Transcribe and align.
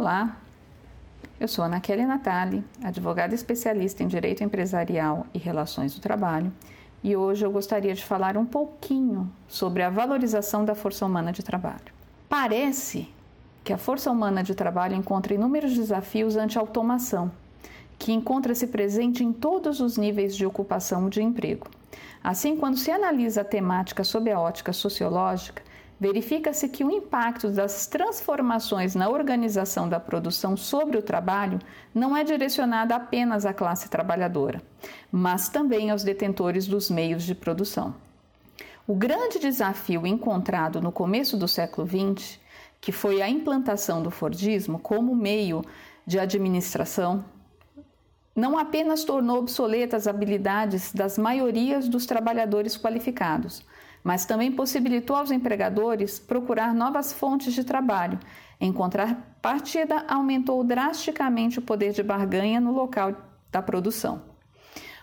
Olá, 0.00 0.38
eu 1.38 1.46
sou 1.46 1.62
Ana 1.62 1.78
Kelly 1.78 2.06
Natali, 2.06 2.64
advogada 2.82 3.34
especialista 3.34 4.02
em 4.02 4.08
Direito 4.08 4.42
Empresarial 4.42 5.26
e 5.34 5.38
Relações 5.38 5.94
do 5.94 6.00
Trabalho, 6.00 6.50
e 7.04 7.14
hoje 7.14 7.44
eu 7.44 7.52
gostaria 7.52 7.92
de 7.92 8.02
falar 8.02 8.34
um 8.38 8.46
pouquinho 8.46 9.30
sobre 9.46 9.82
a 9.82 9.90
valorização 9.90 10.64
da 10.64 10.74
força 10.74 11.04
humana 11.04 11.34
de 11.34 11.42
trabalho. 11.42 11.92
Parece 12.30 13.10
que 13.62 13.74
a 13.74 13.76
força 13.76 14.10
humana 14.10 14.42
de 14.42 14.54
trabalho 14.54 14.96
encontra 14.96 15.34
inúmeros 15.34 15.76
desafios 15.76 16.34
ante 16.34 16.56
a 16.56 16.62
automação, 16.62 17.30
que 17.98 18.10
encontra-se 18.10 18.68
presente 18.68 19.22
em 19.22 19.34
todos 19.34 19.80
os 19.80 19.98
níveis 19.98 20.34
de 20.34 20.46
ocupação 20.46 21.10
de 21.10 21.22
emprego. 21.22 21.66
Assim, 22.24 22.56
quando 22.56 22.78
se 22.78 22.90
analisa 22.90 23.42
a 23.42 23.44
temática 23.44 24.02
sob 24.02 24.32
a 24.32 24.40
ótica 24.40 24.72
sociológica, 24.72 25.62
verifica-se 26.00 26.66
que 26.66 26.82
o 26.82 26.90
impacto 26.90 27.50
das 27.50 27.86
transformações 27.86 28.94
na 28.94 29.10
organização 29.10 29.86
da 29.86 30.00
produção 30.00 30.56
sobre 30.56 30.96
o 30.96 31.02
trabalho 31.02 31.58
não 31.94 32.16
é 32.16 32.24
direcionado 32.24 32.94
apenas 32.94 33.44
à 33.44 33.52
classe 33.52 33.90
trabalhadora, 33.90 34.62
mas 35.12 35.50
também 35.50 35.90
aos 35.90 36.02
detentores 36.02 36.66
dos 36.66 36.88
meios 36.88 37.22
de 37.22 37.34
produção. 37.34 37.94
O 38.86 38.94
grande 38.94 39.38
desafio 39.38 40.06
encontrado 40.06 40.80
no 40.80 40.90
começo 40.90 41.36
do 41.36 41.46
século 41.46 41.86
XX, 41.86 42.40
que 42.80 42.90
foi 42.90 43.20
a 43.20 43.28
implantação 43.28 44.02
do 44.02 44.10
Fordismo 44.10 44.78
como 44.78 45.14
meio 45.14 45.62
de 46.06 46.18
administração, 46.18 47.22
não 48.34 48.58
apenas 48.58 49.04
tornou 49.04 49.38
obsoletas 49.38 50.06
as 50.06 50.14
habilidades 50.14 50.92
das 50.92 51.18
maiorias 51.18 51.88
dos 51.88 52.06
trabalhadores 52.06 52.76
qualificados, 52.76 53.62
mas 54.02 54.24
também 54.24 54.52
possibilitou 54.52 55.16
aos 55.16 55.30
empregadores 55.30 56.18
procurar 56.18 56.74
novas 56.74 57.12
fontes 57.12 57.52
de 57.52 57.64
trabalho. 57.64 58.18
Encontrar 58.60 59.36
partida 59.40 60.04
aumentou 60.08 60.62
drasticamente 60.64 61.58
o 61.58 61.62
poder 61.62 61.92
de 61.92 62.02
barganha 62.02 62.60
no 62.60 62.72
local 62.72 63.14
da 63.50 63.62
produção. 63.62 64.22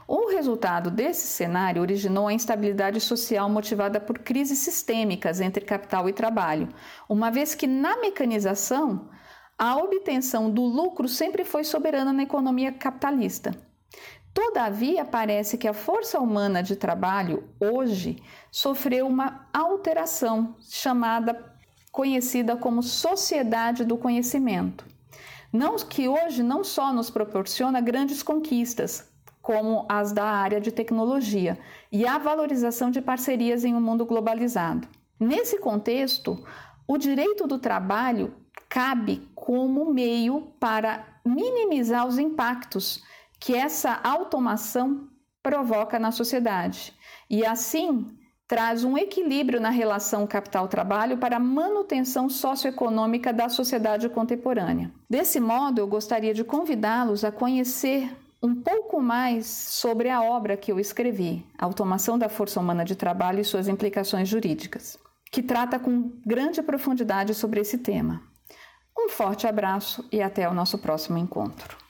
O 0.07 0.29
resultado 0.29 0.89
desse 0.89 1.27
cenário 1.27 1.81
originou 1.81 2.27
a 2.27 2.33
instabilidade 2.33 3.01
social 3.01 3.49
motivada 3.49 3.99
por 3.99 4.19
crises 4.19 4.59
sistêmicas 4.59 5.41
entre 5.41 5.65
capital 5.65 6.07
e 6.07 6.13
trabalho, 6.13 6.69
uma 7.09 7.29
vez 7.29 7.53
que 7.53 7.67
na 7.67 7.97
mecanização 7.97 9.09
a 9.57 9.75
obtenção 9.75 10.49
do 10.49 10.61
lucro 10.61 11.09
sempre 11.09 11.43
foi 11.43 11.65
soberana 11.65 12.13
na 12.13 12.23
economia 12.23 12.71
capitalista. 12.71 13.51
Todavia, 14.37 15.03
parece 15.03 15.57
que 15.57 15.67
a 15.67 15.73
força 15.73 16.19
humana 16.19 16.61
de 16.61 16.75
trabalho 16.75 17.49
hoje 17.59 18.21
sofreu 18.51 19.07
uma 19.07 19.49
alteração 19.51 20.55
chamada 20.59 21.55
conhecida 21.91 22.55
como 22.55 22.83
sociedade 22.83 23.83
do 23.83 23.97
conhecimento. 23.97 24.85
Não 25.51 25.75
que 25.77 26.07
hoje 26.07 26.43
não 26.43 26.63
só 26.63 26.93
nos 26.93 27.09
proporciona 27.09 27.81
grandes 27.81 28.21
conquistas, 28.21 29.11
como 29.41 29.87
as 29.89 30.11
da 30.11 30.25
área 30.25 30.61
de 30.61 30.71
tecnologia 30.71 31.57
e 31.91 32.05
a 32.05 32.19
valorização 32.19 32.91
de 32.91 33.01
parcerias 33.01 33.65
em 33.65 33.73
um 33.73 33.81
mundo 33.81 34.05
globalizado. 34.05 34.87
Nesse 35.19 35.57
contexto, 35.57 36.45
o 36.87 36.95
direito 36.95 37.47
do 37.47 37.57
trabalho 37.57 38.35
cabe 38.69 39.27
como 39.33 39.91
meio 39.91 40.53
para 40.59 41.03
minimizar 41.25 42.05
os 42.05 42.19
impactos 42.19 43.01
que 43.39 43.55
essa 43.55 43.99
automação 44.03 45.07
provoca 45.41 45.97
na 45.97 46.11
sociedade 46.11 46.93
e 47.29 47.45
assim 47.45 48.17
traz 48.47 48.83
um 48.83 48.97
equilíbrio 48.97 49.59
na 49.59 49.69
relação 49.69 50.25
capital-trabalho 50.25 51.17
para 51.17 51.35
a 51.35 51.39
manutenção 51.39 52.29
socioeconômica 52.29 53.33
da 53.33 53.49
sociedade 53.49 54.07
contemporânea. 54.07 54.91
Desse 55.09 55.39
modo, 55.39 55.79
eu 55.79 55.87
gostaria 55.87 56.33
de 56.33 56.45
convidá-los 56.45 57.25
a 57.25 57.31
conhecer 57.31 58.09
um 58.41 58.55
pouco 58.55 59.01
mais 59.01 59.45
sobre 59.47 60.09
a 60.09 60.21
obra 60.21 60.55
que 60.55 60.71
eu 60.71 60.79
escrevi, 60.79 61.45
Automação 61.57 62.17
da 62.17 62.29
Força 62.29 62.59
Humana 62.59 62.85
de 62.85 62.95
Trabalho 62.95 63.41
e 63.41 63.45
suas 63.45 63.67
implicações 63.67 64.29
jurídicas, 64.29 64.97
que 65.31 65.43
trata 65.43 65.77
com 65.77 66.13
grande 66.25 66.61
profundidade 66.61 67.33
sobre 67.33 67.59
esse 67.59 67.79
tema. 67.79 68.21
Um 68.97 69.09
forte 69.09 69.45
abraço 69.45 70.07
e 70.11 70.21
até 70.21 70.47
o 70.47 70.53
nosso 70.53 70.77
próximo 70.77 71.17
encontro. 71.17 71.86